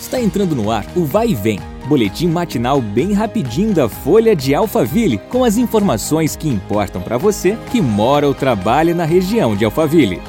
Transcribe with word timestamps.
Está 0.00 0.20
entrando 0.20 0.54
no 0.54 0.70
ar 0.70 0.86
o 0.96 1.04
Vai 1.04 1.28
e 1.30 1.34
Vem, 1.34 1.58
boletim 1.88 2.28
matinal 2.28 2.80
bem 2.80 3.12
rapidinho 3.12 3.74
da 3.74 3.88
Folha 3.88 4.34
de 4.34 4.54
Alphaville, 4.54 5.18
com 5.18 5.42
as 5.42 5.56
informações 5.56 6.36
que 6.36 6.48
importam 6.48 7.02
para 7.02 7.18
você 7.18 7.56
que 7.70 7.80
mora 7.80 8.26
ou 8.26 8.34
trabalha 8.34 8.94
na 8.94 9.04
região 9.04 9.56
de 9.56 9.64
Alphaville. 9.64 10.22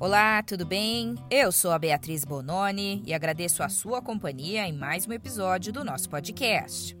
Olá, 0.00 0.42
tudo 0.44 0.64
bem? 0.64 1.16
Eu 1.28 1.50
sou 1.50 1.72
a 1.72 1.78
Beatriz 1.78 2.24
Bononi 2.24 3.02
e 3.04 3.12
agradeço 3.12 3.64
a 3.64 3.68
sua 3.68 4.00
companhia 4.00 4.66
em 4.66 4.72
mais 4.72 5.08
um 5.08 5.12
episódio 5.12 5.72
do 5.72 5.84
nosso 5.84 6.08
podcast. 6.08 6.97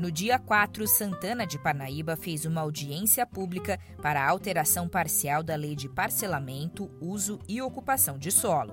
No 0.00 0.10
dia 0.10 0.38
4, 0.38 0.88
Santana 0.88 1.46
de 1.46 1.58
Parnaíba 1.58 2.16
fez 2.16 2.46
uma 2.46 2.62
audiência 2.62 3.26
pública 3.26 3.78
para 4.00 4.24
a 4.24 4.30
alteração 4.30 4.88
parcial 4.88 5.42
da 5.42 5.54
Lei 5.54 5.76
de 5.76 5.90
Parcelamento, 5.90 6.90
Uso 7.02 7.38
e 7.46 7.60
Ocupação 7.60 8.16
de 8.16 8.32
Solo. 8.32 8.72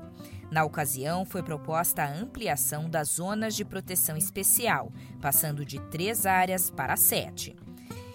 Na 0.49 0.63
ocasião, 0.63 1.25
foi 1.25 1.43
proposta 1.43 2.01
a 2.01 2.09
ampliação 2.09 2.89
das 2.89 3.09
zonas 3.09 3.55
de 3.55 3.65
proteção 3.65 4.15
especial, 4.15 4.89
passando 5.19 5.65
de 5.65 5.81
três 5.89 6.25
áreas 6.25 6.69
para 6.69 6.95
sete. 6.95 7.57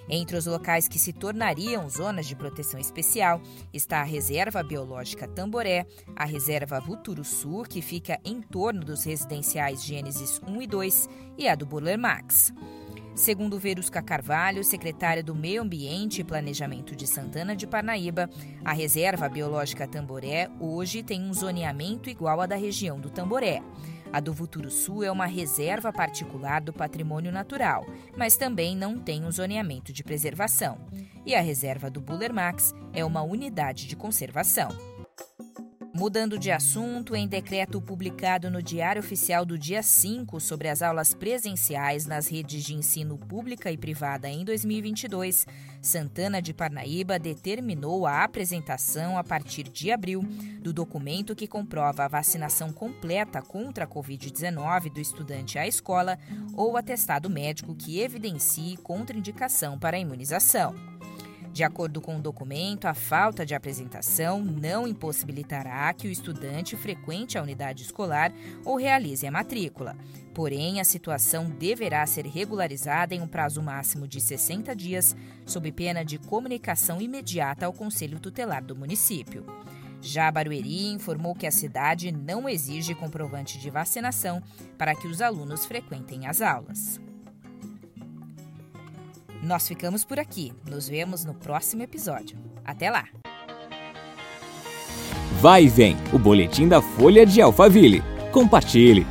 Entre 0.08 0.34
os 0.34 0.46
locais 0.46 0.88
que 0.88 0.98
se 0.98 1.12
tornariam 1.12 1.86
zonas 1.90 2.26
de 2.26 2.34
proteção 2.34 2.80
especial 2.80 3.42
está 3.74 4.00
a 4.00 4.04
Reserva 4.04 4.62
Biológica 4.62 5.28
Tamboré, 5.28 5.86
a 6.16 6.24
Reserva 6.24 6.82
Sul, 7.24 7.64
que 7.64 7.82
fica 7.82 8.18
em 8.24 8.40
torno 8.40 8.82
dos 8.82 9.04
residenciais 9.04 9.84
Gênesis 9.84 10.40
1 10.46 10.62
e 10.62 10.66
2, 10.66 11.08
e 11.36 11.46
a 11.46 11.54
do 11.54 11.66
Burler 11.66 11.98
Max. 11.98 12.54
Segundo 13.14 13.58
Verusca 13.58 14.00
Carvalho, 14.00 14.64
secretária 14.64 15.22
do 15.22 15.34
Meio 15.34 15.60
Ambiente 15.60 16.20
e 16.20 16.24
Planejamento 16.24 16.96
de 16.96 17.06
Santana 17.06 17.54
de 17.54 17.66
Parnaíba, 17.66 18.28
a 18.64 18.72
Reserva 18.72 19.28
Biológica 19.28 19.86
Tamboré 19.86 20.48
hoje 20.58 21.02
tem 21.02 21.22
um 21.22 21.34
zoneamento 21.34 22.08
igual 22.08 22.40
à 22.40 22.46
da 22.46 22.56
região 22.56 22.98
do 22.98 23.10
Tamboré. 23.10 23.62
A 24.10 24.18
do 24.18 24.34
Futuro 24.34 24.70
Sul 24.70 25.04
é 25.04 25.10
uma 25.10 25.26
reserva 25.26 25.92
particular 25.92 26.62
do 26.62 26.72
patrimônio 26.72 27.30
natural, 27.30 27.86
mas 28.16 28.36
também 28.36 28.74
não 28.74 28.98
tem 28.98 29.24
um 29.24 29.30
zoneamento 29.30 29.92
de 29.92 30.02
preservação. 30.02 30.78
E 31.24 31.34
a 31.34 31.40
reserva 31.40 31.90
do 31.90 32.00
Buller 32.00 32.32
Max 32.32 32.74
é 32.92 33.04
uma 33.04 33.22
unidade 33.22 33.86
de 33.86 33.94
conservação. 33.94 34.68
Mudando 35.94 36.38
de 36.38 36.50
assunto, 36.50 37.14
em 37.14 37.28
decreto 37.28 37.78
publicado 37.78 38.50
no 38.50 38.62
Diário 38.62 39.00
Oficial 39.00 39.44
do 39.44 39.58
dia 39.58 39.82
5 39.82 40.40
sobre 40.40 40.68
as 40.68 40.80
aulas 40.80 41.12
presenciais 41.12 42.06
nas 42.06 42.28
redes 42.28 42.64
de 42.64 42.74
ensino 42.74 43.18
pública 43.18 43.70
e 43.70 43.76
privada 43.76 44.26
em 44.26 44.42
2022, 44.42 45.46
Santana 45.82 46.40
de 46.40 46.54
Parnaíba 46.54 47.18
determinou 47.18 48.06
a 48.06 48.24
apresentação 48.24 49.18
a 49.18 49.22
partir 49.22 49.64
de 49.64 49.92
abril 49.92 50.22
do 50.62 50.72
documento 50.72 51.36
que 51.36 51.46
comprova 51.46 52.06
a 52.06 52.08
vacinação 52.08 52.72
completa 52.72 53.42
contra 53.42 53.84
a 53.84 53.88
Covid-19 53.88 54.90
do 54.90 54.98
estudante 54.98 55.58
à 55.58 55.66
escola 55.66 56.18
ou 56.54 56.78
atestado 56.78 57.28
médico 57.28 57.74
que 57.74 58.00
evidencie 58.00 58.78
contraindicação 58.78 59.78
para 59.78 59.98
a 59.98 60.00
imunização. 60.00 60.91
De 61.52 61.62
acordo 61.62 62.00
com 62.00 62.16
o 62.16 62.20
documento, 62.20 62.86
a 62.86 62.94
falta 62.94 63.44
de 63.44 63.54
apresentação 63.54 64.42
não 64.42 64.88
impossibilitará 64.88 65.92
que 65.92 66.08
o 66.08 66.10
estudante 66.10 66.76
frequente 66.76 67.36
a 67.36 67.42
unidade 67.42 67.82
escolar 67.82 68.32
ou 68.64 68.76
realize 68.76 69.26
a 69.26 69.30
matrícula. 69.30 69.94
Porém, 70.32 70.80
a 70.80 70.84
situação 70.84 71.50
deverá 71.50 72.06
ser 72.06 72.24
regularizada 72.24 73.14
em 73.14 73.20
um 73.20 73.28
prazo 73.28 73.62
máximo 73.62 74.08
de 74.08 74.18
60 74.18 74.74
dias, 74.74 75.14
sob 75.44 75.70
pena 75.72 76.02
de 76.02 76.18
comunicação 76.18 77.02
imediata 77.02 77.66
ao 77.66 77.72
Conselho 77.74 78.18
Tutelar 78.18 78.64
do 78.64 78.74
município. 78.74 79.44
Já 80.00 80.30
Barueri 80.30 80.86
informou 80.86 81.34
que 81.34 81.46
a 81.46 81.52
cidade 81.52 82.10
não 82.10 82.48
exige 82.48 82.94
comprovante 82.94 83.58
de 83.58 83.68
vacinação 83.68 84.42
para 84.78 84.94
que 84.94 85.06
os 85.06 85.20
alunos 85.20 85.66
frequentem 85.66 86.26
as 86.26 86.40
aulas. 86.40 86.98
Nós 89.42 89.66
ficamos 89.66 90.04
por 90.04 90.20
aqui. 90.20 90.52
Nos 90.70 90.88
vemos 90.88 91.24
no 91.24 91.34
próximo 91.34 91.82
episódio. 91.82 92.38
Até 92.64 92.90
lá! 92.90 93.08
Vai 95.40 95.64
e 95.64 95.68
vem 95.68 95.96
o 96.12 96.18
boletim 96.18 96.68
da 96.68 96.80
Folha 96.80 97.26
de 97.26 97.42
Alphaville. 97.42 98.02
Compartilhe! 98.30 99.04